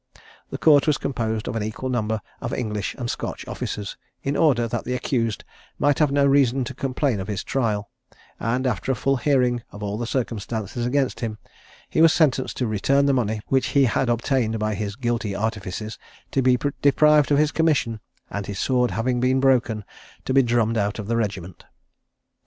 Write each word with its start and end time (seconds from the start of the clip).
The 0.49 0.57
court 0.57 0.87
was 0.87 0.97
composed 0.97 1.47
of 1.47 1.55
an 1.55 1.61
equal 1.61 1.87
number 1.87 2.21
of 2.41 2.55
English 2.55 2.95
and 2.95 3.07
Scotch 3.07 3.47
officers, 3.47 3.97
in 4.23 4.35
order 4.35 4.67
that 4.67 4.83
the 4.83 4.95
accused 4.95 5.43
might 5.77 5.99
have 5.99 6.11
no 6.11 6.25
reason 6.25 6.63
to 6.63 6.73
complain 6.73 7.19
of 7.19 7.27
his 7.27 7.43
trial; 7.43 7.91
and 8.39 8.65
after 8.65 8.91
a 8.91 8.95
full 8.95 9.17
hearing 9.17 9.61
of 9.71 9.83
all 9.83 9.99
the 9.99 10.07
circumstances 10.07 10.87
against 10.87 11.19
him, 11.19 11.37
he 11.87 12.01
was 12.01 12.13
sentenced 12.13 12.57
to 12.57 12.65
return 12.65 13.05
the 13.05 13.13
money 13.13 13.41
which 13.45 13.67
he 13.77 13.85
had 13.85 14.09
obtained 14.09 14.57
by 14.57 14.73
his 14.73 14.95
guilty 14.95 15.35
artifices, 15.35 15.99
to 16.31 16.41
be 16.41 16.57
deprived 16.81 17.31
of 17.31 17.37
his 17.37 17.51
commission, 17.51 17.99
and 18.31 18.47
his 18.47 18.57
sword 18.57 18.89
having 18.89 19.19
been 19.19 19.39
broken, 19.39 19.85
to 20.25 20.33
be 20.33 20.41
drummed 20.41 20.79
out 20.79 20.97
of 20.97 21.05
the 21.07 21.15
regiment. 21.15 21.63